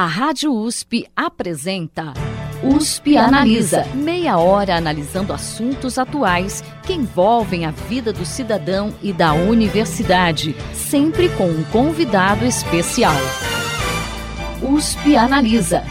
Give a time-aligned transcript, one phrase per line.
[0.00, 2.14] A Rádio USP apresenta
[2.64, 3.84] USP Analisa.
[3.94, 11.28] Meia hora analisando assuntos atuais que envolvem a vida do cidadão e da universidade, sempre
[11.36, 13.12] com um convidado especial.
[14.62, 15.82] USP Analisa.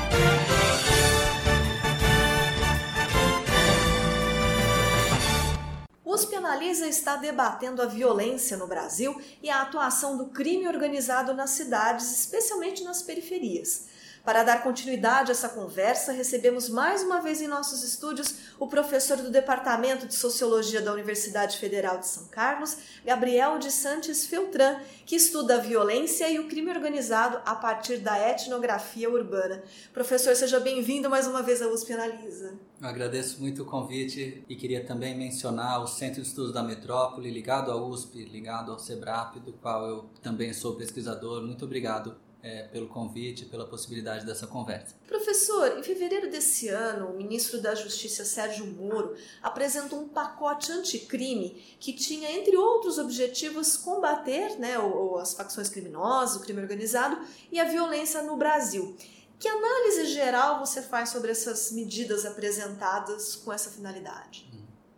[6.04, 11.52] USP Analisa está debatendo a violência no Brasil e a atuação do crime organizado nas
[11.52, 13.88] cidades, especialmente nas periferias.
[14.23, 19.17] Para dar continuidade a essa conversa, recebemos mais uma vez em nossos estúdios o professor
[19.17, 25.16] do Departamento de Sociologia da Universidade Federal de São Carlos, Gabriel de Santos Feltran, que
[25.16, 29.63] estuda a violência e o crime organizado a partir da etnografia urbana.
[29.94, 32.53] Professor, seja bem-vindo mais uma vez à USP Analisa.
[32.81, 37.31] Eu agradeço muito o convite e queria também mencionar o Centro de Estudos da Metrópole,
[37.31, 41.41] ligado à USP, ligado ao SEBRAP, do qual eu também sou pesquisador.
[41.41, 44.95] Muito obrigado é, pelo convite, pela possibilidade dessa conversa.
[45.07, 51.61] Professor, em fevereiro desse ano, o ministro da Justiça Sérgio Moro apresentou um pacote anticrime
[51.80, 54.75] que tinha, entre outros objetivos, combater né,
[55.19, 57.19] as facções criminosas, o crime organizado
[57.52, 58.95] e a violência no Brasil.
[59.38, 64.48] Que análise geral você faz sobre essas medidas apresentadas com essa finalidade?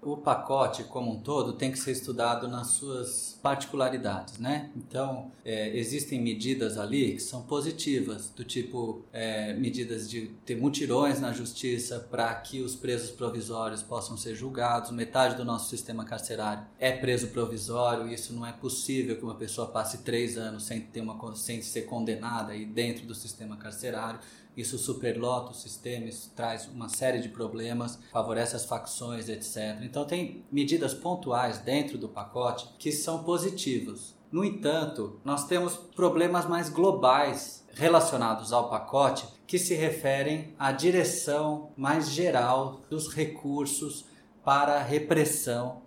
[0.01, 4.71] O pacote como um todo tem que ser estudado nas suas particularidades, né?
[4.75, 11.19] Então, é, existem medidas ali que são positivas, do tipo é, medidas de ter mutirões
[11.21, 14.89] na justiça para que os presos provisórios possam ser julgados.
[14.89, 19.35] Metade do nosso sistema carcerário é preso provisório e isso não é possível que uma
[19.35, 24.19] pessoa passe três anos sem, ter uma, sem ser condenada aí dentro do sistema carcerário.
[24.55, 29.79] Isso superlota o sistema, isso traz uma série de problemas, favorece as facções, etc.
[29.81, 34.15] Então, tem medidas pontuais dentro do pacote que são positivas.
[34.31, 41.71] No entanto, nós temos problemas mais globais relacionados ao pacote que se referem à direção
[41.75, 44.05] mais geral dos recursos
[44.43, 45.81] para repressão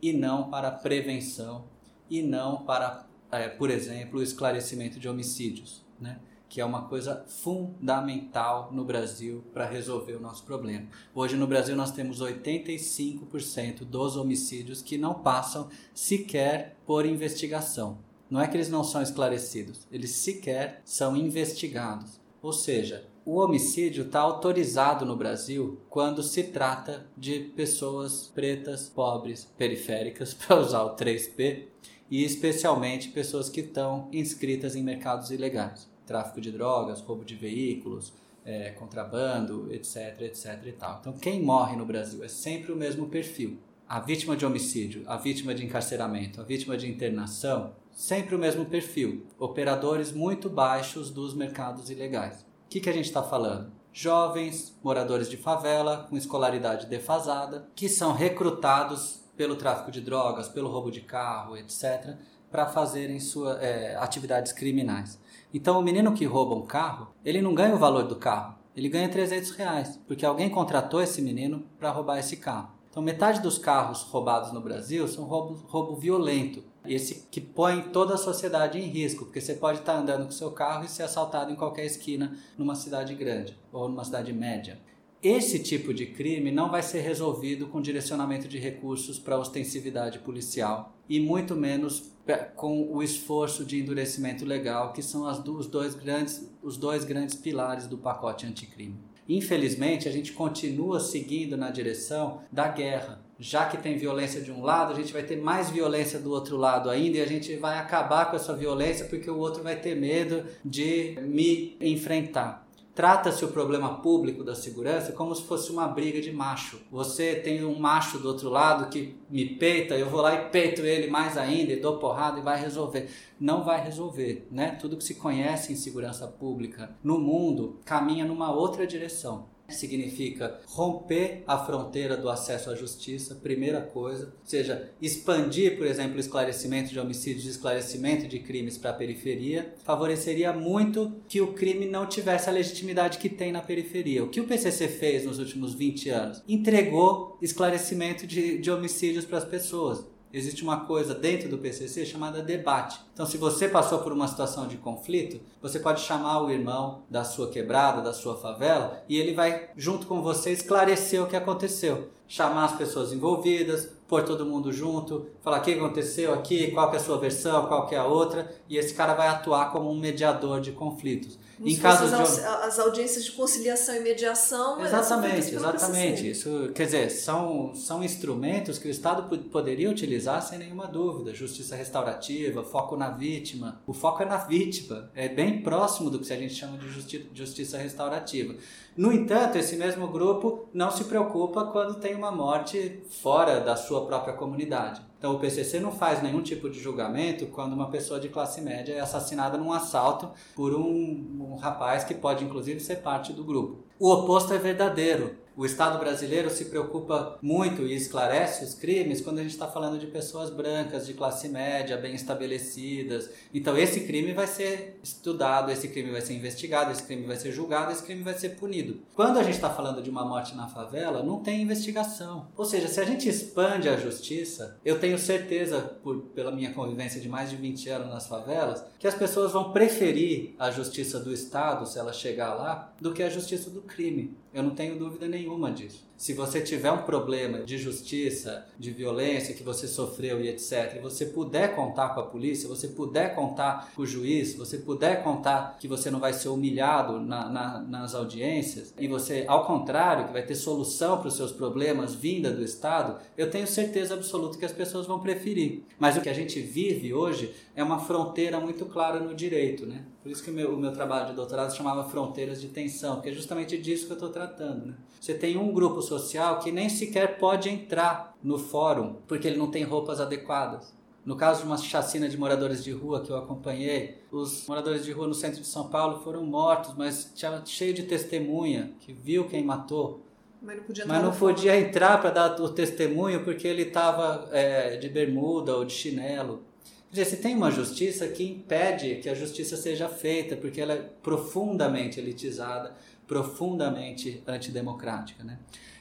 [0.00, 1.66] e não para prevenção
[2.08, 5.84] e não para, é, por exemplo, o esclarecimento de homicídios.
[6.00, 6.20] Né?
[6.48, 10.86] Que é uma coisa fundamental no Brasil para resolver o nosso problema.
[11.14, 17.98] Hoje no Brasil nós temos 85% dos homicídios que não passam sequer por investigação.
[18.30, 22.20] Não é que eles não são esclarecidos, eles sequer são investigados.
[22.40, 29.44] Ou seja, o homicídio está autorizado no Brasil quando se trata de pessoas pretas, pobres,
[29.56, 31.64] periféricas, para usar o 3P,
[32.10, 38.12] e especialmente pessoas que estão inscritas em mercados ilegais tráfico de drogas, roubo de veículos,
[38.44, 40.98] é, contrabando, etc, etc e tal.
[41.00, 43.58] Então, quem morre no Brasil é sempre o mesmo perfil.
[43.86, 48.64] A vítima de homicídio, a vítima de encarceramento, a vítima de internação, sempre o mesmo
[48.64, 49.26] perfil.
[49.38, 52.40] Operadores muito baixos dos mercados ilegais.
[52.40, 53.70] O que, que a gente está falando?
[53.92, 60.70] Jovens, moradores de favela, com escolaridade defasada, que são recrutados pelo tráfico de drogas, pelo
[60.70, 62.16] roubo de carro, etc.,
[62.50, 65.18] para fazerem suas é, atividades criminais.
[65.52, 68.88] Então, o menino que rouba um carro, ele não ganha o valor do carro, ele
[68.88, 72.70] ganha 300 reais, porque alguém contratou esse menino para roubar esse carro.
[72.90, 76.62] Então, metade dos carros roubados no Brasil são roubo, roubo violento.
[76.84, 80.50] Esse que põe toda a sociedade em risco, porque você pode estar andando com seu
[80.50, 84.80] carro e ser assaltado em qualquer esquina numa cidade grande ou numa cidade média.
[85.20, 90.96] Esse tipo de crime não vai ser resolvido com direcionamento de recursos para ostensividade policial
[91.08, 92.12] e muito menos
[92.54, 97.34] com o esforço de endurecimento legal, que são as, os, dois grandes, os dois grandes
[97.34, 98.94] pilares do pacote anticrime.
[99.28, 103.20] Infelizmente, a gente continua seguindo na direção da guerra.
[103.40, 106.56] Já que tem violência de um lado, a gente vai ter mais violência do outro
[106.56, 109.96] lado ainda e a gente vai acabar com essa violência porque o outro vai ter
[109.96, 112.67] medo de me enfrentar.
[112.98, 116.80] Trata-se o problema público da segurança como se fosse uma briga de macho.
[116.90, 120.80] Você tem um macho do outro lado que me peita, eu vou lá e peito
[120.80, 123.08] ele mais ainda e dou porrada e vai resolver.
[123.38, 124.72] Não vai resolver, né?
[124.80, 131.42] Tudo que se conhece em segurança pública no mundo caminha numa outra direção significa romper
[131.46, 136.90] a fronteira do acesso à justiça, primeira coisa, ou seja, expandir, por exemplo, o esclarecimento
[136.90, 142.06] de homicídios e esclarecimento de crimes para a periferia, favoreceria muito que o crime não
[142.06, 144.24] tivesse a legitimidade que tem na periferia.
[144.24, 146.42] O que o PCC fez nos últimos 20 anos?
[146.48, 152.42] Entregou esclarecimento de, de homicídios para as pessoas existe uma coisa dentro do PCC chamada
[152.42, 153.00] debate.
[153.18, 157.24] Então, se você passou por uma situação de conflito, você pode chamar o irmão da
[157.24, 162.10] sua quebrada, da sua favela, e ele vai, junto com você, esclarecer o que aconteceu.
[162.28, 166.96] Chamar as pessoas envolvidas, pôr todo mundo junto, falar o que aconteceu aqui, qual é
[166.96, 170.60] a sua versão, qual é a outra, e esse cara vai atuar como um mediador
[170.60, 171.36] de conflitos.
[171.60, 174.80] Em caso de as audiências de conciliação e mediação.
[174.80, 176.30] Exatamente, exatamente.
[176.30, 181.34] Isso, quer dizer, são, são instrumentos que o Estado poderia utilizar sem nenhuma dúvida.
[181.34, 183.80] Justiça restaurativa, foco na vítima.
[183.86, 185.10] O foco é na vítima.
[185.14, 188.54] É bem próximo do que a gente chama de justi justiça restaurativa.
[188.96, 194.06] No entanto, esse mesmo grupo não se preocupa quando tem uma morte fora da sua
[194.06, 195.00] própria comunidade.
[195.18, 198.92] Então o PCC não faz nenhum tipo de julgamento quando uma pessoa de classe média
[198.92, 203.84] é assassinada num assalto por um, um rapaz que pode inclusive ser parte do grupo.
[203.98, 205.36] O oposto é verdadeiro.
[205.58, 209.98] O Estado brasileiro se preocupa muito e esclarece os crimes quando a gente está falando
[209.98, 213.28] de pessoas brancas, de classe média, bem estabelecidas.
[213.52, 217.50] Então, esse crime vai ser estudado, esse crime vai ser investigado, esse crime vai ser
[217.50, 219.00] julgado, esse crime vai ser punido.
[219.16, 222.46] Quando a gente está falando de uma morte na favela, não tem investigação.
[222.56, 227.20] Ou seja, se a gente expande a justiça, eu tenho certeza, por, pela minha convivência
[227.20, 231.32] de mais de 20 anos nas favelas, que as pessoas vão preferir a justiça do
[231.32, 234.36] Estado, se ela chegar lá, do que a justiça do crime.
[234.54, 236.07] Eu não tenho dúvida nenhuma disso.
[236.18, 240.98] Se você tiver um problema de justiça, de violência que você sofreu e etc., e
[240.98, 245.76] você puder contar com a polícia, você puder contar com o juiz, você puder contar
[245.78, 250.32] que você não vai ser humilhado na, na, nas audiências, e você, ao contrário, que
[250.32, 254.64] vai ter solução para os seus problemas vinda do Estado, eu tenho certeza absoluta que
[254.64, 255.84] as pessoas vão preferir.
[256.00, 260.04] Mas o que a gente vive hoje é uma fronteira muito clara no direito, né?
[260.20, 263.28] Por isso que o meu, o meu trabalho de doutorado chamava Fronteiras de Tensão, porque
[263.28, 264.94] é justamente disso que eu estou tratando, né?
[265.20, 269.70] Você tem um grupo social que nem sequer pode entrar no fórum porque ele não
[269.70, 270.96] tem roupas adequadas.
[271.28, 275.12] No caso de uma chacina de moradores de rua que eu acompanhei, os moradores de
[275.12, 279.46] rua no centro de São Paulo foram mortos, mas tinha cheio de testemunha que viu
[279.46, 280.22] quem matou.
[280.62, 284.96] Mas não podia, mas não podia entrar para dar o testemunho porque ele estava é,
[284.96, 286.62] de bermuda ou de chinelo.
[287.10, 290.94] Quer dizer, você tem uma justiça que impede que a justiça seja feita, porque ela
[290.94, 292.94] é profundamente elitizada,
[293.26, 295.44] profundamente antidemocrática.
[295.44, 295.58] Né?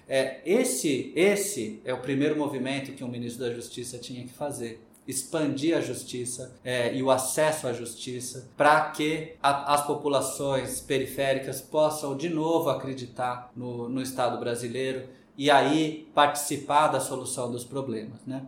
[0.08, 4.82] É, esse, esse é o primeiro movimento que um ministro da Justiça tinha que fazer
[5.08, 11.62] expandir a justiça é, e o acesso à justiça para que a, as populações periféricas
[11.62, 15.08] possam de novo acreditar no, no Estado brasileiro
[15.38, 18.20] e aí participar da solução dos problemas.
[18.26, 18.46] Né?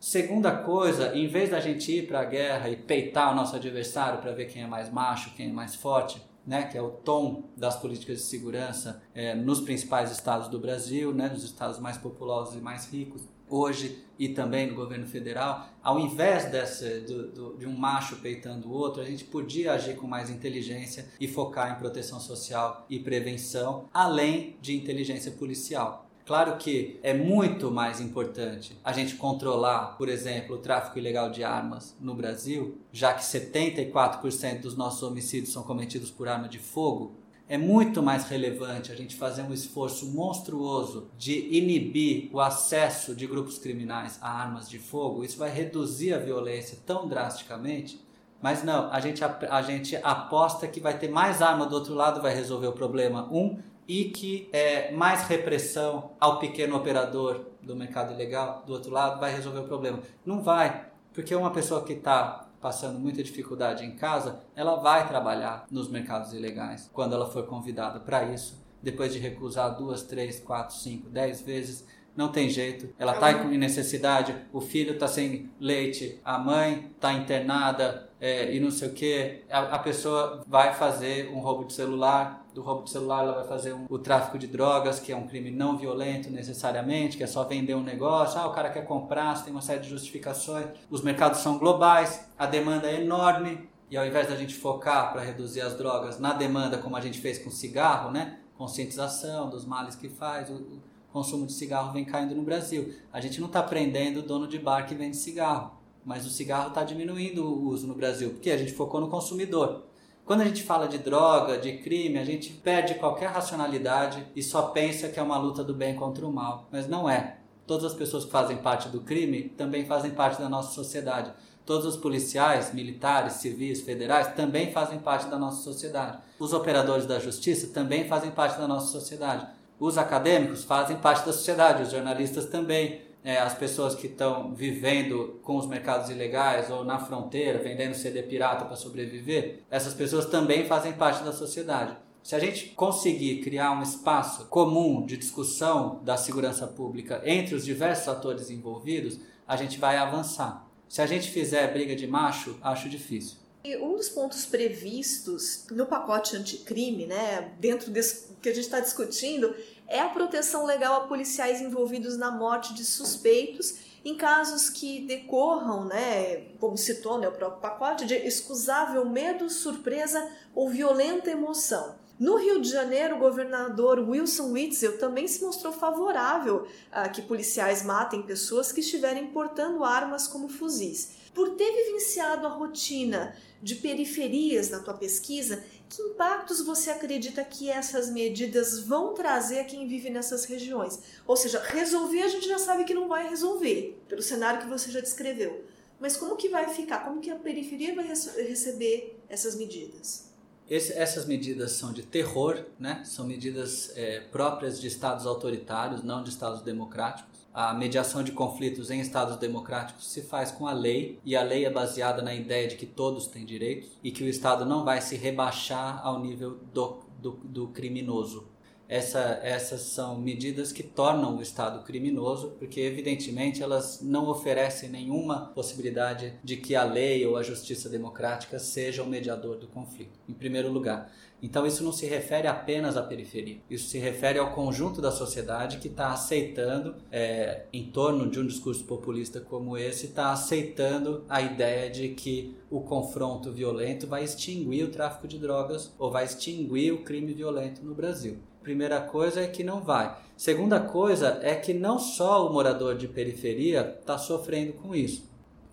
[0.00, 4.20] Segunda coisa, em vez da gente ir para a guerra e peitar o nosso adversário
[4.20, 7.44] para ver quem é mais macho, quem é mais forte, né, que é o tom
[7.54, 12.56] das políticas de segurança é, nos principais estados do Brasil, né, nos estados mais populosos
[12.56, 17.66] e mais ricos hoje e também no governo federal, ao invés dessa, do, do, de
[17.66, 21.78] um macho peitando o outro, a gente podia agir com mais inteligência e focar em
[21.78, 26.07] proteção social e prevenção, além de inteligência policial.
[26.28, 31.42] Claro que é muito mais importante a gente controlar, por exemplo, o tráfico ilegal de
[31.42, 37.14] armas no Brasil, já que 74% dos nossos homicídios são cometidos por arma de fogo.
[37.48, 43.26] É muito mais relevante a gente fazer um esforço monstruoso de inibir o acesso de
[43.26, 45.24] grupos criminais a armas de fogo.
[45.24, 48.06] Isso vai reduzir a violência tão drasticamente
[48.40, 52.22] mas não, a gente, a, gente aposta que vai ter mais arma do outro lado,
[52.22, 53.28] vai resolver o problema.
[53.32, 59.18] Um, e que é, mais repressão ao pequeno operador do mercado ilegal, do outro lado,
[59.18, 60.00] vai resolver o problema.
[60.26, 65.66] Não vai, porque uma pessoa que está passando muita dificuldade em casa, ela vai trabalhar
[65.70, 70.74] nos mercados ilegais quando ela for convidada para isso, depois de recusar duas, três, quatro,
[70.76, 71.86] cinco, dez vezes.
[72.16, 77.12] Não tem jeito, ela está em necessidade, o filho está sem leite, a mãe está
[77.12, 79.44] internada é, e não sei o que.
[79.48, 83.46] A, a pessoa vai fazer um roubo de celular, do roubo de celular ela vai
[83.46, 87.26] fazer um, o tráfico de drogas, que é um crime não violento necessariamente, que é
[87.26, 88.40] só vender um negócio.
[88.40, 90.66] Ah, o cara quer comprar, você tem uma série de justificações.
[90.90, 93.68] Os mercados são globais, a demanda é enorme.
[93.88, 97.20] E ao invés da gente focar para reduzir as drogas na demanda, como a gente
[97.20, 98.40] fez com o cigarro, né?
[98.56, 100.80] Conscientização dos males que faz, o
[101.12, 102.92] consumo de cigarro vem caindo no Brasil.
[103.12, 106.68] A gente não está prendendo o dono de bar que vende cigarro, mas o cigarro
[106.68, 109.87] está diminuindo o uso no Brasil, porque a gente focou no consumidor.
[110.28, 114.60] Quando a gente fala de droga, de crime, a gente perde qualquer racionalidade e só
[114.60, 117.38] pensa que é uma luta do bem contra o mal, mas não é.
[117.66, 121.32] Todas as pessoas que fazem parte do crime também fazem parte da nossa sociedade.
[121.64, 126.18] Todos os policiais, militares, civis, federais também fazem parte da nossa sociedade.
[126.38, 129.46] Os operadores da justiça também fazem parte da nossa sociedade.
[129.80, 133.00] Os acadêmicos fazem parte da sociedade, os jornalistas também.
[133.28, 138.22] É, as pessoas que estão vivendo com os mercados ilegais ou na fronteira, vendendo CD
[138.22, 141.94] pirata para sobreviver, essas pessoas também fazem parte da sociedade.
[142.22, 147.66] Se a gente conseguir criar um espaço comum de discussão da segurança pública entre os
[147.66, 150.66] diversos atores envolvidos, a gente vai avançar.
[150.88, 153.36] Se a gente fizer briga de macho, acho difícil.
[153.62, 158.80] E um dos pontos previstos no pacote anticrime, né, dentro desse que a gente está
[158.80, 159.54] discutindo,
[159.88, 165.84] é a proteção legal a policiais envolvidos na morte de suspeitos em casos que decorram,
[165.84, 171.96] né, como citou né, o próprio pacote, de excusável medo, surpresa ou violenta emoção.
[172.18, 177.84] No Rio de Janeiro, o governador Wilson Witzel também se mostrou favorável a que policiais
[177.84, 181.16] matem pessoas que estiverem portando armas como fuzis.
[181.32, 187.70] Por ter vivenciado a rotina de periferias na tua pesquisa, que impactos você acredita que
[187.70, 191.00] essas medidas vão trazer a quem vive nessas regiões?
[191.26, 194.90] Ou seja, resolver a gente já sabe que não vai resolver, pelo cenário que você
[194.90, 195.64] já descreveu.
[195.98, 197.04] Mas como que vai ficar?
[197.04, 200.28] Como que a periferia vai receber essas medidas?
[200.68, 203.02] Esse, essas medidas são de terror, né?
[203.04, 207.37] são medidas é, próprias de estados autoritários, não de estados democráticos.
[207.60, 211.64] A mediação de conflitos em estados democráticos se faz com a lei, e a lei
[211.64, 215.00] é baseada na ideia de que todos têm direitos e que o Estado não vai
[215.00, 218.46] se rebaixar ao nível do, do, do criminoso
[218.88, 225.52] essa, essas são medidas que tornam o Estado criminoso, porque evidentemente elas não oferecem nenhuma
[225.54, 230.32] possibilidade de que a lei ou a justiça democrática seja o mediador do conflito, em
[230.32, 231.12] primeiro lugar.
[231.42, 235.78] Então isso não se refere apenas à periferia, isso se refere ao conjunto da sociedade
[235.78, 241.40] que está aceitando, é, em torno de um discurso populista como esse, está aceitando a
[241.40, 246.92] ideia de que o confronto violento vai extinguir o tráfico de drogas ou vai extinguir
[246.92, 248.38] o crime violento no Brasil.
[248.62, 250.14] Primeira coisa é que não vai.
[250.36, 255.28] Segunda coisa é que não só o morador de periferia está sofrendo com isso.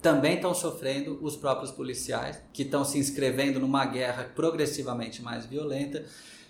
[0.06, 6.06] Também estão sofrendo os próprios policiais, que estão se inscrevendo numa guerra progressivamente mais violenta.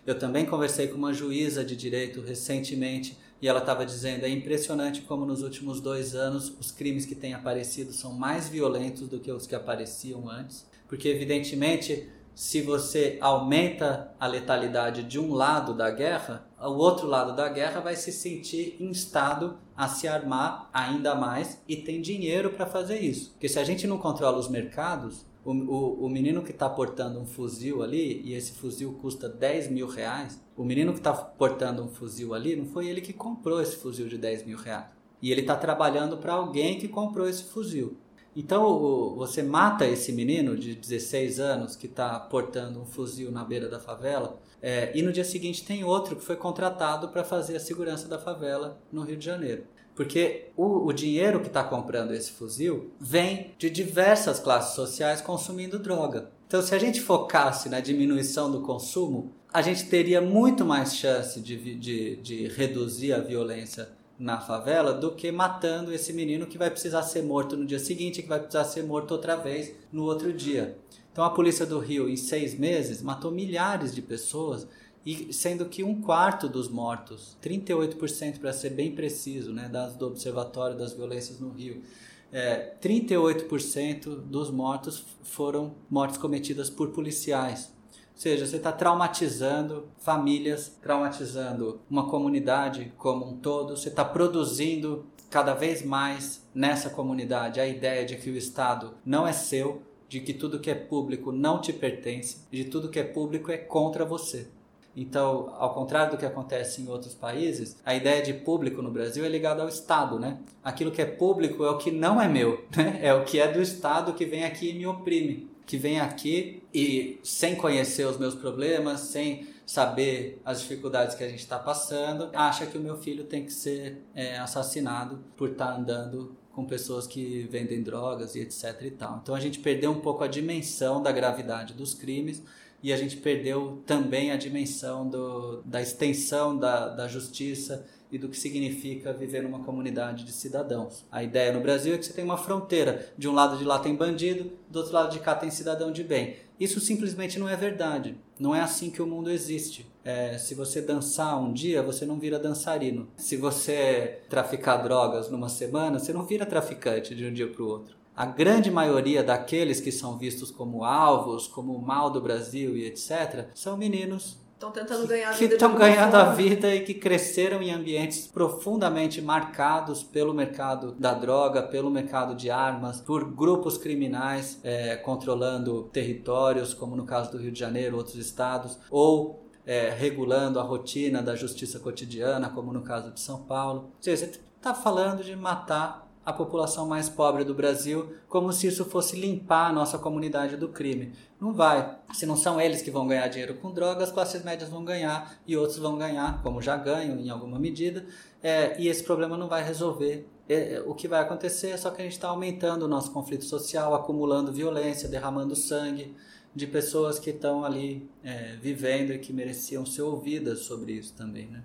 [0.05, 5.03] Eu também conversei com uma juíza de direito recentemente e ela estava dizendo: é impressionante
[5.03, 9.31] como nos últimos dois anos os crimes que têm aparecido são mais violentos do que
[9.31, 15.89] os que apareciam antes, porque evidentemente se você aumenta a letalidade de um lado da
[15.89, 21.61] guerra, o outro lado da guerra vai se sentir instado a se armar ainda mais
[21.67, 23.31] e tem dinheiro para fazer isso.
[23.31, 27.19] Porque se a gente não controla os mercados, o, o, o menino que está portando
[27.19, 31.83] um fuzil ali, e esse fuzil custa 10 mil reais, o menino que está portando
[31.83, 34.87] um fuzil ali, não foi ele que comprou esse fuzil de 10 mil reais.
[35.21, 37.97] E ele está trabalhando para alguém que comprou esse fuzil.
[38.35, 43.69] Então você mata esse menino de 16 anos que está portando um fuzil na beira
[43.69, 47.59] da favela, é, e no dia seguinte tem outro que foi contratado para fazer a
[47.59, 49.63] segurança da favela no Rio de Janeiro.
[49.95, 55.79] Porque o, o dinheiro que está comprando esse fuzil vem de diversas classes sociais consumindo
[55.79, 56.29] droga.
[56.47, 61.39] Então, se a gente focasse na diminuição do consumo, a gente teria muito mais chance
[61.39, 63.87] de, de, de reduzir a violência
[64.17, 68.21] na favela do que matando esse menino que vai precisar ser morto no dia seguinte,
[68.21, 70.77] que vai precisar ser morto outra vez no outro dia.
[71.11, 74.67] Então a polícia do Rio, em seis meses, matou milhares de pessoas,
[75.05, 80.07] e sendo que um quarto dos mortos, 38% para ser bem preciso, né, dados do
[80.07, 81.83] Observatório das Violências no Rio,
[82.31, 87.71] é, 38% dos mortos foram mortes cometidas por policiais.
[88.15, 95.05] Ou seja, você está traumatizando famílias, traumatizando uma comunidade como um todo, você está produzindo
[95.29, 100.21] cada vez mais nessa comunidade a ideia de que o Estado não é seu, de
[100.21, 104.05] que tudo que é público não te pertence, de tudo que é público é contra
[104.05, 104.47] você.
[104.95, 109.25] Então, ao contrário do que acontece em outros países, a ideia de público no Brasil
[109.25, 110.39] é ligada ao Estado, né?
[110.63, 112.97] Aquilo que é público é o que não é meu, né?
[113.01, 116.61] É o que é do Estado que vem aqui e me oprime que vem aqui
[116.75, 122.29] e sem conhecer os meus problemas, sem saber as dificuldades que a gente está passando,
[122.33, 126.65] acha que o meu filho tem que ser é, assassinado por estar tá andando com
[126.65, 129.21] pessoas que vendem drogas e etc e tal.
[129.23, 132.43] Então a gente perdeu um pouco a dimensão da gravidade dos crimes
[132.83, 137.85] e a gente perdeu também a dimensão do, da extensão da, da justiça
[138.15, 141.05] e do que significa viver numa comunidade de cidadãos.
[141.11, 143.13] A ideia no Brasil é que você tem uma fronteira.
[143.17, 146.01] De um lado de lá tem bandido, do outro lado de cá tem cidadão de
[146.01, 146.37] bem.
[146.57, 148.15] Isso simplesmente não é verdade.
[148.39, 149.85] Não é assim que o mundo existe.
[150.01, 153.09] É, se você dançar um dia, você não vira dançarino.
[153.17, 157.67] Se você traficar drogas numa semana, você não vira traficante de um dia para o
[157.67, 157.97] outro.
[158.15, 162.85] A grande maioria daqueles que são vistos como alvos, como o mal do Brasil e
[162.85, 165.53] etc., são meninos Estão tentando ganhar a que vida.
[165.53, 171.61] estão ganhando a vida e que cresceram em ambientes profundamente marcados pelo mercado da droga,
[171.61, 177.51] pelo mercado de armas, por grupos criminais é, controlando territórios, como no caso do Rio
[177.51, 183.11] de Janeiro, outros estados, ou é, regulando a rotina da justiça cotidiana, como no caso
[183.11, 183.91] de São Paulo.
[183.95, 188.65] Ou seja, você está falando de matar a população mais pobre do Brasil, como se
[188.67, 191.13] isso fosse limpar a nossa comunidade do crime.
[191.39, 191.97] Não vai.
[192.13, 195.37] Se não são eles que vão ganhar dinheiro com drogas, as classes médias vão ganhar
[195.45, 198.05] e outros vão ganhar, como já ganham em alguma medida,
[198.41, 200.27] é, e esse problema não vai resolver.
[200.49, 203.45] É, o que vai acontecer é só que a gente está aumentando o nosso conflito
[203.45, 206.15] social, acumulando violência, derramando sangue
[206.55, 211.47] de pessoas que estão ali é, vivendo e que mereciam ser ouvidas sobre isso também,
[211.47, 211.63] né?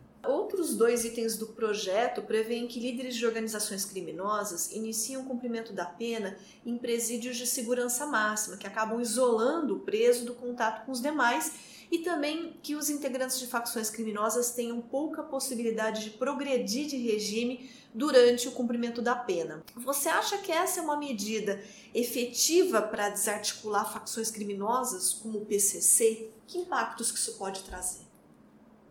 [0.71, 5.85] Outros dois itens do projeto prevêem que líderes de organizações criminosas iniciam o cumprimento da
[5.85, 11.01] pena em presídios de segurança máxima, que acabam isolando o preso do contato com os
[11.01, 11.53] demais,
[11.91, 17.69] e também que os integrantes de facções criminosas tenham pouca possibilidade de progredir de regime
[17.93, 19.65] durante o cumprimento da pena.
[19.75, 21.61] Você acha que essa é uma medida
[21.93, 26.31] efetiva para desarticular facções criminosas como o PCC?
[26.47, 28.10] Que impactos que isso pode trazer?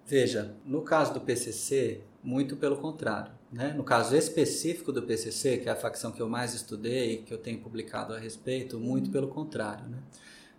[0.10, 3.32] Veja, no caso do PCC, muito pelo contrário.
[3.54, 3.74] Né?
[3.78, 7.38] No caso específico do PCC, que é a facção que eu mais estudei, que eu
[7.38, 9.88] tenho publicado a respeito, muito pelo contrário.
[9.88, 10.00] Né?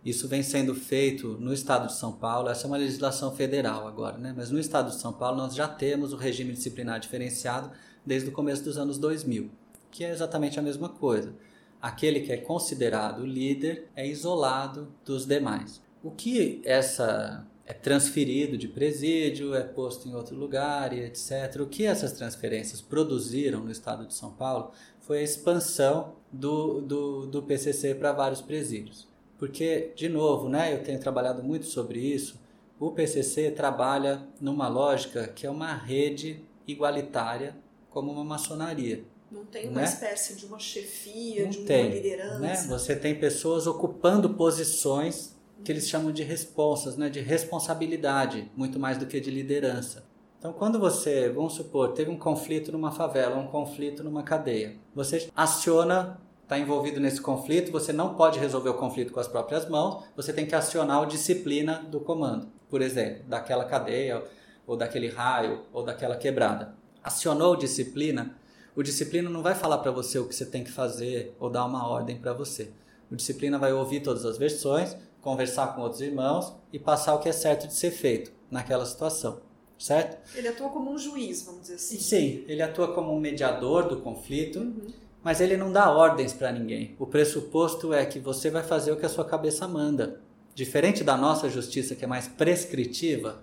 [0.05, 4.17] Isso vem sendo feito no estado de São Paulo, essa é uma legislação federal agora,
[4.17, 4.33] né?
[4.33, 7.71] mas no estado de São Paulo nós já temos o regime disciplinar diferenciado
[8.05, 9.51] desde o começo dos anos 2000,
[9.91, 11.35] que é exatamente a mesma coisa.
[11.81, 15.81] Aquele que é considerado líder é isolado dos demais.
[16.01, 21.61] O que essa é transferido de presídio, é posto em outro lugar e etc.
[21.61, 27.27] O que essas transferências produziram no estado de São Paulo foi a expansão do, do,
[27.27, 29.07] do PCC para vários presídios.
[29.37, 32.39] Porque, de novo, né, eu tenho trabalhado muito sobre isso,
[32.79, 37.55] o PCC trabalha numa lógica que é uma rede igualitária
[37.89, 39.03] como uma maçonaria.
[39.31, 39.85] Não tem uma né?
[39.85, 42.39] espécie de uma chefia, Não de uma tem, liderança.
[42.39, 42.55] Né?
[42.67, 47.09] Você tem pessoas ocupando posições que eles chamam de responsas, né?
[47.09, 50.05] de responsabilidade, muito mais do que de liderança.
[50.39, 55.29] Então, quando você, vamos supor, teve um conflito numa favela, um conflito numa cadeia, você
[55.35, 60.03] aciona, está envolvido nesse conflito, você não pode resolver o conflito com as próprias mãos,
[60.15, 64.23] você tem que acionar o disciplina do comando, por exemplo, daquela cadeia,
[64.65, 66.73] ou daquele raio, ou daquela quebrada.
[67.03, 68.35] Acionou disciplina,
[68.75, 71.65] o disciplina não vai falar para você o que você tem que fazer ou dar
[71.65, 72.71] uma ordem para você.
[73.11, 77.29] O disciplina vai ouvir todas as versões, conversar com outros irmãos e passar o que
[77.29, 79.41] é certo de ser feito naquela situação,
[79.77, 80.17] certo?
[80.35, 81.97] Ele atua como um juiz, vamos dizer assim.
[81.99, 84.87] Sim, ele atua como um mediador do conflito, uhum.
[85.23, 86.95] mas ele não dá ordens para ninguém.
[86.99, 90.21] O pressuposto é que você vai fazer o que a sua cabeça manda.
[90.53, 93.41] Diferente da nossa justiça, que é mais prescritiva,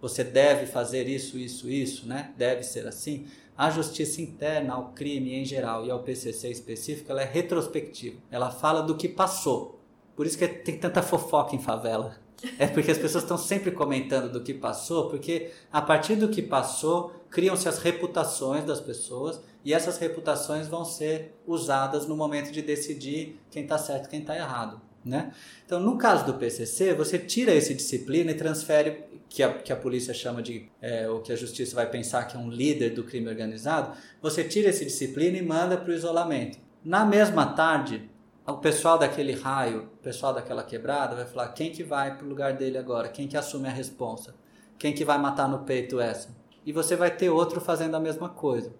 [0.00, 2.32] você deve fazer isso, isso, isso, né?
[2.36, 3.26] Deve ser assim.
[3.56, 8.16] A justiça interna ao crime em geral e ao PCC específico, ela é retrospectiva.
[8.30, 9.77] Ela fala do que passou.
[10.18, 12.16] Por isso que tem tanta fofoca em favela.
[12.58, 16.42] É porque as pessoas estão sempre comentando do que passou, porque a partir do que
[16.42, 22.60] passou, criam-se as reputações das pessoas e essas reputações vão ser usadas no momento de
[22.62, 24.80] decidir quem está certo e quem está errado.
[25.04, 25.32] Né?
[25.64, 29.76] Então, no caso do PCC, você tira esse disciplina e transfere, que a, que a
[29.76, 33.28] polícia chama de, é, que a justiça vai pensar que é um líder do crime
[33.28, 36.58] organizado, você tira esse disciplina e manda para o isolamento.
[36.84, 38.10] Na mesma tarde,
[38.52, 42.28] o pessoal daquele raio, o pessoal daquela quebrada vai falar quem que vai para o
[42.28, 44.34] lugar dele agora, quem que assume a responsa,
[44.78, 46.30] quem que vai matar no peito essa.
[46.64, 48.72] E você vai ter outro fazendo a mesma coisa.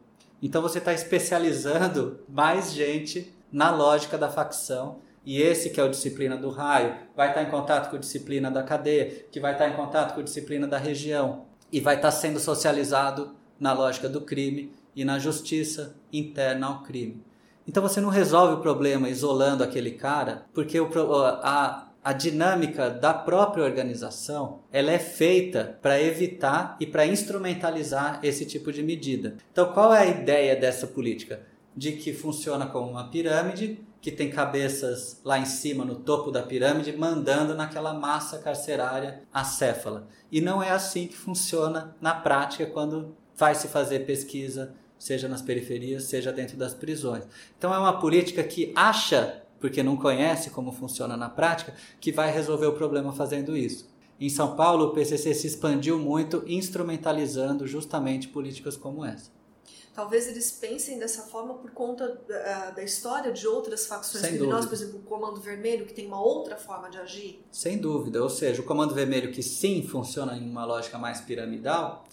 [0.42, 5.90] Então você está especializando mais gente na lógica da facção e esse que é o
[5.90, 9.68] disciplina do raio vai estar em contato com a disciplina da cadeia, que vai estar
[9.68, 14.22] em contato com a disciplina da região e vai estar sendo socializado na lógica do
[14.22, 17.27] crime e na justiça interna ao crime.
[17.68, 23.12] Então você não resolve o problema isolando aquele cara, porque o, a, a dinâmica da
[23.12, 29.36] própria organização ela é feita para evitar e para instrumentalizar esse tipo de medida.
[29.52, 31.42] Então qual é a ideia dessa política?
[31.76, 36.42] De que funciona como uma pirâmide que tem cabeças lá em cima, no topo da
[36.42, 40.06] pirâmide, mandando naquela massa carcerária acéfala.
[40.32, 45.42] E não é assim que funciona na prática quando vai se fazer pesquisa, seja nas
[45.42, 47.24] periferias, seja dentro das prisões.
[47.56, 52.30] Então é uma política que acha, porque não conhece como funciona na prática, que vai
[52.30, 53.88] resolver o problema fazendo isso.
[54.20, 59.30] Em São Paulo, o PCC se expandiu muito, instrumentalizando justamente políticas como essa.
[59.94, 64.66] Talvez eles pensem dessa forma por conta da, da história de outras facções Sem criminosas,
[64.66, 64.76] dúvida.
[64.76, 67.44] por exemplo, o Comando Vermelho, que tem uma outra forma de agir.
[67.50, 72.04] Sem dúvida, ou seja, o Comando Vermelho que sim funciona em uma lógica mais piramidal,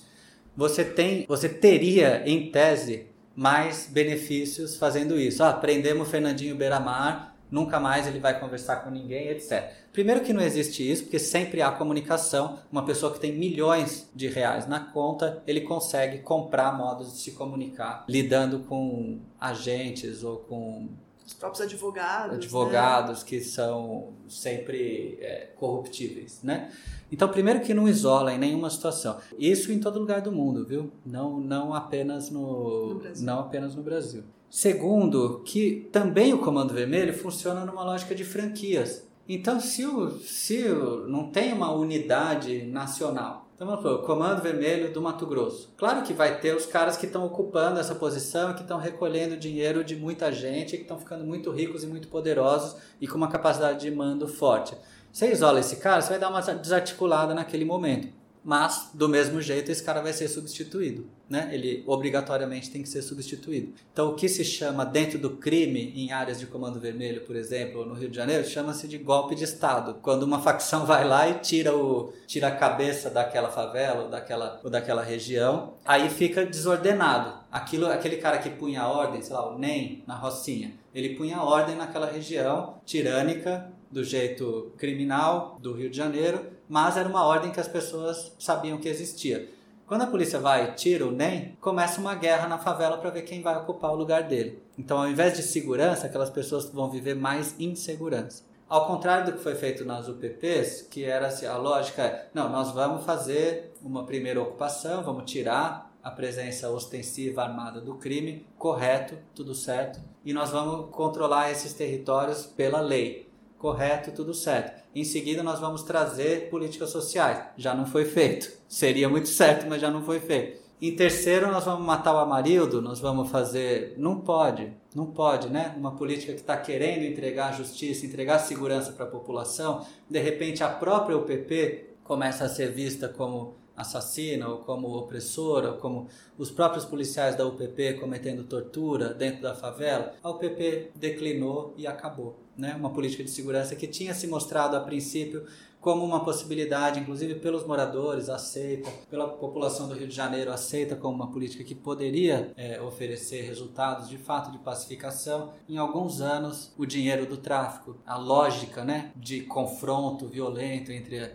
[0.56, 5.44] você tem, você teria em tese mais benefícios fazendo isso.
[5.44, 9.72] Ah, prendemos o Fernandinho Beiramar, nunca mais ele vai conversar com ninguém, etc.
[9.92, 12.60] Primeiro que não existe isso, porque sempre há comunicação.
[12.72, 17.32] Uma pessoa que tem milhões de reais na conta, ele consegue comprar modos de se
[17.32, 20.90] comunicar, lidando com agentes ou com
[21.26, 22.32] Os próprios advogados.
[22.32, 22.36] né?
[22.38, 26.72] advogados que são sempre é, corruptíveis, né?
[27.12, 29.18] Então, primeiro que não isola em nenhuma situação.
[29.38, 30.92] Isso em todo lugar do mundo, viu?
[31.06, 33.26] Não, não apenas no, No Brasil.
[33.26, 34.24] não apenas no Brasil.
[34.50, 39.06] Segundo, que também o Comando Vermelho funciona numa lógica de franquias.
[39.28, 44.92] Então, se, o, se o, não tem uma unidade nacional, então supor, o Comando Vermelho
[44.92, 45.74] do Mato Grosso.
[45.78, 49.82] Claro que vai ter os caras que estão ocupando essa posição, que estão recolhendo dinheiro
[49.82, 53.80] de muita gente, que estão ficando muito ricos e muito poderosos e com uma capacidade
[53.80, 54.76] de mando forte.
[55.10, 58.25] Você isola esse cara, você vai dar uma desarticulada naquele momento.
[58.46, 61.10] Mas, do mesmo jeito, esse cara vai ser substituído.
[61.28, 61.50] Né?
[61.52, 63.74] Ele obrigatoriamente tem que ser substituído.
[63.92, 67.84] Então, o que se chama dentro do crime, em áreas de comando vermelho, por exemplo,
[67.84, 69.96] no Rio de Janeiro, chama-se de golpe de Estado.
[69.96, 74.62] Quando uma facção vai lá e tira, o, tira a cabeça daquela favela ou daquela,
[74.64, 77.34] ou daquela região, aí fica desordenado.
[77.52, 81.44] Aquilo, aquele cara que punha a ordem, sei lá, o NEM na Rocinha, ele punha
[81.44, 87.52] ordem naquela região tirânica, do jeito criminal do Rio de Janeiro, mas era uma ordem
[87.52, 89.50] que as pessoas sabiam que existia.
[89.86, 93.22] Quando a polícia vai e tira o NEM, começa uma guerra na favela para ver
[93.22, 94.64] quem vai ocupar o lugar dele.
[94.80, 98.44] Então, ao invés de segurança, aquelas pessoas vão viver mais insegurança.
[98.68, 102.50] Ao contrário do que foi feito nas UPPs, que era assim, a lógica é, não,
[102.50, 109.18] nós vamos fazer uma primeira ocupação, vamos tirar a presença ostensiva armada do crime, correto,
[109.34, 114.84] tudo certo, e nós vamos controlar esses territórios pela lei correto, tudo certo.
[114.94, 117.46] Em seguida, nós vamos trazer políticas sociais.
[117.58, 118.52] Já não foi feito.
[118.70, 120.64] Seria muito certo, mas já não foi feito.
[120.80, 123.96] Em terceiro, nós vamos matar o Amarildo, nós vamos fazer.
[123.98, 125.74] Não pode, não pode, né?
[125.76, 130.70] Uma política que está querendo entregar justiça, entregar segurança para a população, de repente a
[130.70, 136.08] própria UPP começa a ser vista como assassina ou como opressora, ou como
[136.38, 142.40] os próprios policiais da UPP cometendo tortura dentro da favela, a UPP declinou e acabou.
[142.58, 142.74] Né?
[142.76, 145.46] Uma política de segurança que tinha se mostrado a princípio
[145.86, 151.14] como uma possibilidade, inclusive pelos moradores, aceita, pela população do Rio de Janeiro, aceita como
[151.14, 155.54] uma política que poderia é, oferecer resultados de fato de pacificação.
[155.70, 161.32] Em alguns anos, o dinheiro do tráfico, a lógica né, de confronto violento entre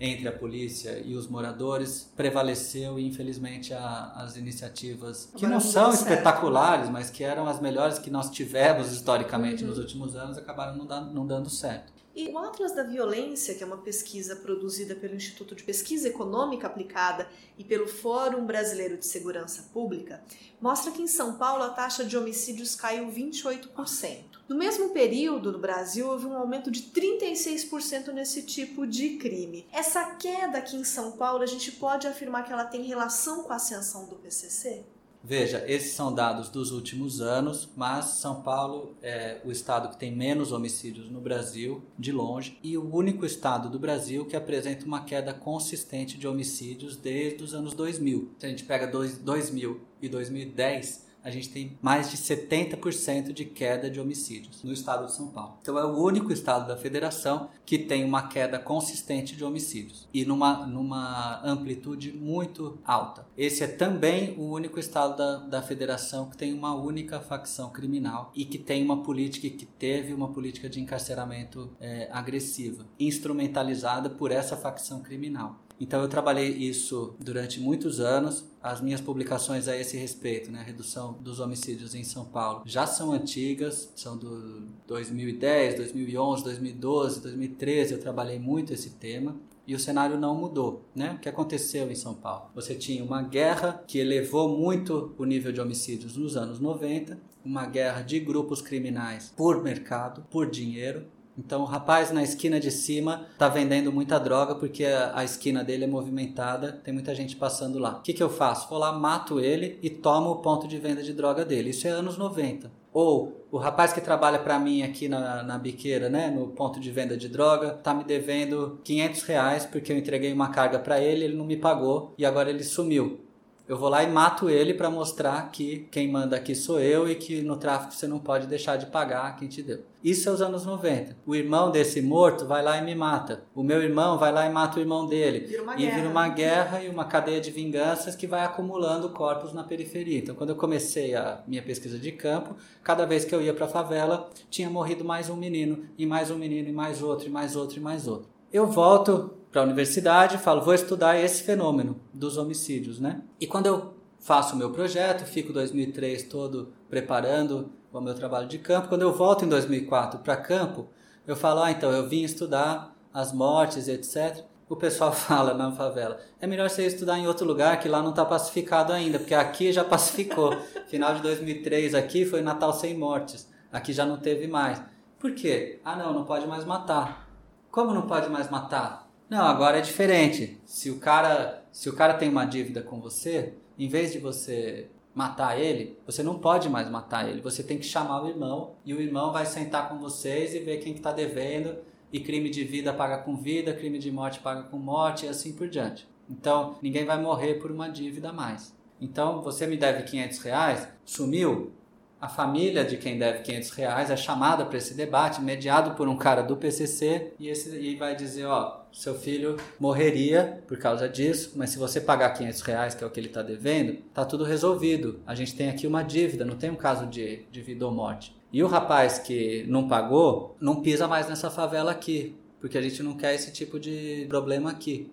[0.00, 5.92] entre a polícia e os moradores prevaleceu e infelizmente a, as iniciativas que não são
[5.92, 6.10] certo.
[6.10, 9.68] espetaculares, mas que eram as melhores que nós tivemos historicamente Uhum.
[9.68, 11.92] nos últimos anos acabaram não dando, não dando certo.
[12.14, 16.66] E o Atlas da Violência, que é uma pesquisa produzida pelo Instituto de Pesquisa Econômica
[16.66, 20.22] Aplicada e pelo Fórum Brasileiro de Segurança Pública,
[20.60, 24.29] mostra que em São Paulo a taxa de homicídios caiu 28%.
[24.50, 29.64] No mesmo período, no Brasil, houve um aumento de 36% nesse tipo de crime.
[29.72, 33.52] Essa queda aqui em São Paulo, a gente pode afirmar que ela tem relação com
[33.52, 34.82] a ascensão do PCC?
[35.22, 40.10] Veja, esses são dados dos últimos anos, mas São Paulo é o estado que tem
[40.10, 45.04] menos homicídios no Brasil, de longe, e o único estado do Brasil que apresenta uma
[45.04, 48.32] queda consistente de homicídios desde os anos 2000.
[48.36, 53.44] Se a gente pega dois- 2000 e 2010, a gente tem mais de 70% de
[53.44, 55.58] queda de homicídios no estado de São Paulo.
[55.60, 60.24] Então é o único estado da federação que tem uma queda consistente de homicídios e
[60.24, 63.26] numa, numa amplitude muito alta.
[63.36, 68.32] Esse é também o único estado da, da federação que tem uma única facção criminal
[68.34, 74.30] e que tem uma política que teve uma política de encarceramento é, agressiva, instrumentalizada por
[74.30, 75.60] essa facção criminal.
[75.80, 78.44] Então eu trabalhei isso durante muitos anos.
[78.62, 83.12] As minhas publicações a esse respeito, né, redução dos homicídios em São Paulo, já são
[83.12, 87.94] antigas, são do 2010, 2011, 2012, 2013.
[87.94, 89.34] Eu trabalhei muito esse tema
[89.66, 91.14] e o cenário não mudou, né?
[91.14, 92.50] O que aconteceu em São Paulo?
[92.54, 97.64] Você tinha uma guerra que elevou muito o nível de homicídios nos anos 90, uma
[97.66, 101.06] guerra de grupos criminais por mercado, por dinheiro,
[101.40, 105.84] então o rapaz na esquina de cima tá vendendo muita droga porque a, esquina dele
[105.84, 107.92] é movimentada, tem muita gente passando lá.
[107.92, 108.68] O que, que eu faço?
[108.68, 111.70] Vou lá, mato ele e tomo o ponto de venda de droga dele.
[111.70, 112.70] Isso é anos 90.
[112.92, 116.90] Ou o rapaz que trabalha para mim aqui na, na biqueira, né, no ponto de
[116.90, 121.24] venda de droga, tá me devendo 500 reais porque eu entreguei uma carga para ele,
[121.24, 123.29] ele não me pagou e agora ele sumiu.
[123.70, 127.14] Eu vou lá e mato ele para mostrar que quem manda aqui sou eu e
[127.14, 129.84] que no tráfico você não pode deixar de pagar quem te deu.
[130.02, 131.16] Isso é os anos 90.
[131.24, 133.44] O irmão desse morto vai lá e me mata.
[133.54, 135.46] O meu irmão vai lá e mata o irmão dele.
[135.46, 135.96] Vira e guerra.
[135.96, 140.18] vira uma guerra e uma cadeia de vinganças que vai acumulando corpos na periferia.
[140.18, 143.66] Então, quando eu comecei a minha pesquisa de campo, cada vez que eu ia para
[143.66, 147.30] a favela, tinha morrido mais um menino, e mais um menino, e mais outro, e
[147.30, 148.28] mais outro, e mais outro.
[148.52, 153.20] Eu volto para a universidade, falo, vou estudar esse fenômeno dos homicídios, né?
[153.40, 158.58] E quando eu faço o meu projeto, fico 2003 todo preparando o meu trabalho de
[158.58, 160.88] campo, quando eu volto em 2004 para campo,
[161.26, 164.44] eu falo, ah, então eu vim estudar as mortes, etc.
[164.68, 168.10] O pessoal fala na favela, é melhor você estudar em outro lugar que lá não
[168.10, 170.56] está pacificado ainda, porque aqui já pacificou.
[170.86, 174.80] Final de 2003 aqui foi Natal sem mortes, aqui já não teve mais.
[175.18, 175.80] Por quê?
[175.84, 177.28] Ah, não, não pode mais matar.
[177.70, 179.09] Como não pode mais matar?
[179.30, 180.60] Não, agora é diferente.
[180.66, 184.90] Se o cara, se o cara tem uma dívida com você, em vez de você
[185.14, 187.40] matar ele, você não pode mais matar ele.
[187.40, 190.78] Você tem que chamar o irmão e o irmão vai sentar com vocês e ver
[190.78, 191.78] quem está devendo.
[192.12, 195.52] E crime de vida paga com vida, crime de morte paga com morte e assim
[195.52, 196.08] por diante.
[196.28, 198.74] Então ninguém vai morrer por uma dívida a mais.
[199.00, 201.72] Então você me deve 500 reais, sumiu,
[202.20, 206.16] a família de quem deve 500 reais é chamada para esse debate, mediado por um
[206.16, 211.52] cara do PCC, e, esse, e vai dizer, ó, seu filho morreria por causa disso,
[211.56, 214.44] mas se você pagar 500 reais, que é o que ele está devendo, tá tudo
[214.44, 215.20] resolvido.
[215.26, 218.36] A gente tem aqui uma dívida, não tem um caso de, de vida ou morte.
[218.52, 223.02] E o rapaz que não pagou, não pisa mais nessa favela aqui, porque a gente
[223.02, 225.10] não quer esse tipo de problema aqui.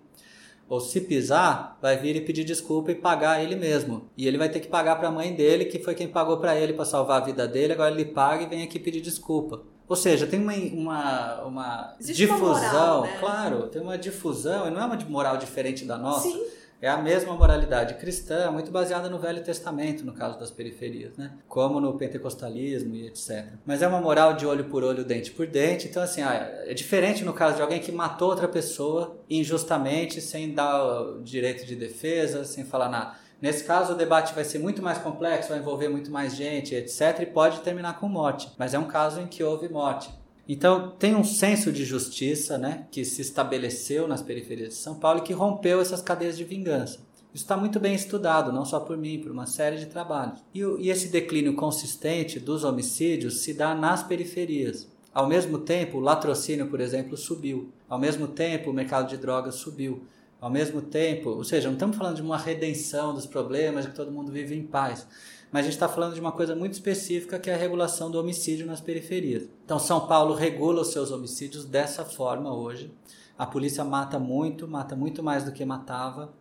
[0.68, 4.10] Ou se pisar, vai vir e pedir desculpa e pagar ele mesmo.
[4.16, 6.58] E ele vai ter que pagar para a mãe dele, que foi quem pagou para
[6.58, 9.62] ele para salvar a vida dele, agora ele paga e vem aqui pedir desculpa.
[9.88, 13.16] Ou seja, tem uma, uma, uma difusão, uma moral, né?
[13.18, 16.28] claro, tem uma difusão, e não é uma moral diferente da nossa.
[16.28, 16.44] Sim.
[16.80, 21.32] É a mesma moralidade cristã, muito baseada no Velho Testamento, no caso das periferias, né?
[21.48, 23.46] Como no pentecostalismo e etc.
[23.66, 25.88] Mas é uma moral de olho por olho, dente por dente.
[25.88, 26.34] Então, assim, ah,
[26.66, 31.74] é diferente no caso de alguém que matou outra pessoa injustamente, sem dar direito de
[31.74, 33.16] defesa, sem falar nada.
[33.42, 37.20] Nesse caso, o debate vai ser muito mais complexo, vai envolver muito mais gente, etc.,
[37.22, 38.50] e pode terminar com morte.
[38.56, 40.10] Mas é um caso em que houve morte.
[40.48, 45.18] Então, tem um senso de justiça né, que se estabeleceu nas periferias de São Paulo
[45.18, 47.00] e que rompeu essas cadeias de vingança.
[47.34, 50.42] Isso está muito bem estudado, não só por mim, por uma série de trabalhos.
[50.54, 54.88] E, e esse declínio consistente dos homicídios se dá nas periferias.
[55.12, 57.70] Ao mesmo tempo, o latrocínio, por exemplo, subiu.
[57.86, 60.04] Ao mesmo tempo, o mercado de drogas subiu.
[60.40, 64.10] Ao mesmo tempo, ou seja, não estamos falando de uma redenção dos problemas, que todo
[64.10, 65.06] mundo vive em paz
[65.50, 68.18] mas a gente está falando de uma coisa muito específica que é a regulação do
[68.18, 69.48] homicídio nas periferias.
[69.64, 72.92] Então, São Paulo regula os seus homicídios dessa forma hoje.
[73.38, 76.32] A polícia mata muito, mata muito mais do que matava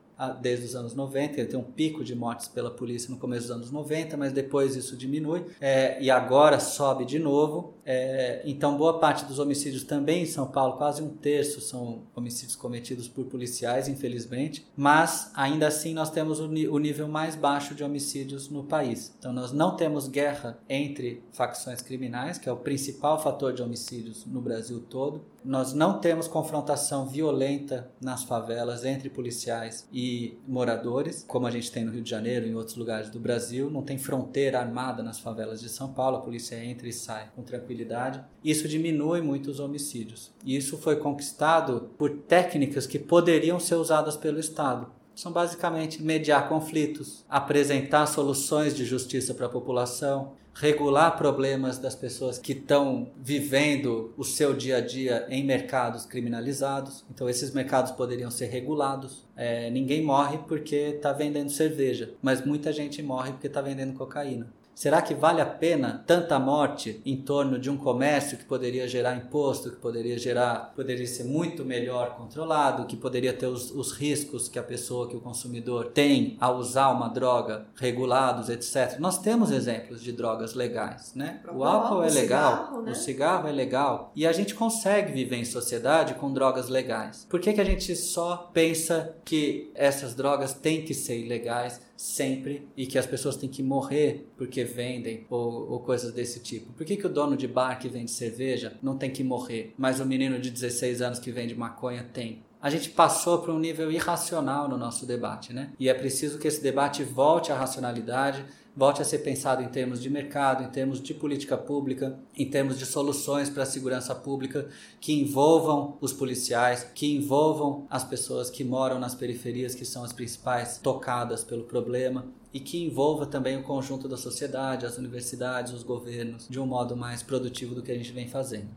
[0.42, 3.56] desde os anos 90, ele tem um pico de mortes pela polícia no começo dos
[3.56, 7.76] anos 90, mas depois isso diminui é, e agora sobe de novo.
[7.86, 12.56] É, então, boa parte dos homicídios também em São Paulo, quase um terço, são homicídios
[12.56, 17.84] cometidos por policiais, infelizmente, mas ainda assim nós temos o, o nível mais baixo de
[17.84, 19.14] homicídios no país.
[19.20, 24.26] Então, nós não temos guerra entre facções criminais, que é o principal fator de homicídios
[24.26, 25.22] no Brasil todo.
[25.48, 31.86] Nós não temos confrontação violenta nas favelas entre policiais e moradores, como a gente tem
[31.86, 33.72] no Rio de Janeiro e em outros lugares do Brasil.
[33.72, 37.44] Não tem fronteira armada nas favelas de São Paulo, a polícia entra e sai com
[37.44, 38.22] tranquilidade.
[38.44, 40.34] Isso diminui muito os homicídios.
[40.44, 46.48] E isso foi conquistado por técnicas que poderiam ser usadas pelo Estado são basicamente mediar
[46.48, 54.14] conflitos, apresentar soluções de justiça para a população, regular problemas das pessoas que estão vivendo
[54.18, 57.06] o seu dia a dia em mercados criminalizados.
[57.14, 59.24] Então, esses mercados poderiam ser regulados.
[59.36, 64.52] É, ninguém morre porque está vendendo cerveja, mas muita gente morre porque está vendendo cocaína.
[64.78, 69.16] Será que vale a pena tanta morte em torno de um comércio que poderia gerar
[69.16, 74.48] imposto, que poderia gerar, poderia ser muito melhor controlado, que poderia ter os, os riscos
[74.48, 79.00] que a pessoa, que o consumidor tem ao usar uma droga regulados, etc.
[79.00, 81.42] Nós temos exemplos de drogas legais, né?
[81.52, 82.92] O álcool é legal, cigarro, né?
[82.92, 87.26] o cigarro é legal e a gente consegue viver em sociedade com drogas legais.
[87.28, 91.87] Por que, que a gente só pensa que essas drogas têm que ser ilegais?
[91.98, 96.72] Sempre e que as pessoas têm que morrer porque vendem ou, ou, coisas desse tipo?
[96.74, 100.00] Por que, que o dono de bar que vende cerveja não tem que morrer, mas
[100.00, 102.46] o menino de 16 anos que vende maconha tem?
[102.62, 105.72] A gente passou para um nível irracional no nosso debate, né?
[105.80, 108.44] E é preciso que esse debate volte à racionalidade,
[108.76, 112.78] volte a ser pensado em termos de mercado, em termos de política pública, em termos
[112.78, 114.68] de soluções para a segurança pública
[115.00, 120.14] que envolvam os policiais, que envolvam as pessoas que moram nas periferias, que são as
[120.14, 125.84] principais tocadas pelo problema, e que envolva também o conjunto da sociedade, as universidades, os
[125.84, 128.70] governos, de um modo mais produtivo do que a gente vem fazendo.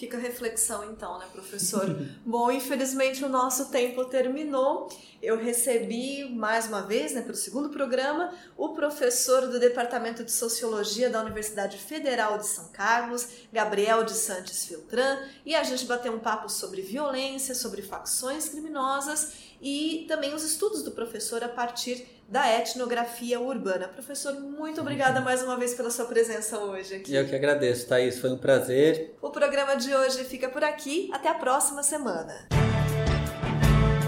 [0.00, 1.84] Fica a reflexão então, né, professor?
[2.24, 4.88] Bom, infelizmente o nosso tempo terminou.
[5.20, 11.10] Eu recebi mais uma vez, né, pelo segundo programa, o professor do Departamento de Sociologia
[11.10, 16.18] da Universidade Federal de São Carlos, Gabriel de Santos Filtran, e a gente bateu um
[16.18, 22.48] papo sobre violência, sobre facções criminosas e também os estudos do professor a partir da
[22.56, 23.88] etnografia urbana.
[23.88, 27.12] Professor, muito obrigada mais uma vez pela sua presença hoje aqui.
[27.12, 29.16] Eu que agradeço, Thaís, foi um prazer.
[29.20, 32.46] O programa de hoje fica por aqui, até a próxima semana.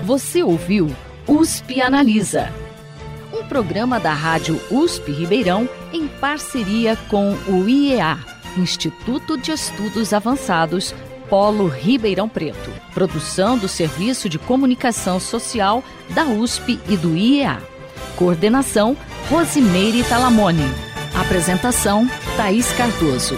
[0.04, 0.86] Você ouviu
[1.26, 2.48] USP Analisa,
[3.32, 8.18] um programa da Rádio USP Ribeirão em parceria com o IEA,
[8.56, 10.94] Instituto de Estudos Avançados
[11.28, 12.70] Polo Ribeirão Preto.
[12.92, 17.71] Produção do Serviço de Comunicação Social da USP e do IEA.
[18.16, 18.96] Coordenação
[19.30, 20.68] Rosimeire Talamone.
[21.14, 23.36] Apresentação Thaís Cardoso.